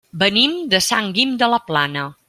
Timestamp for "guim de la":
1.19-1.63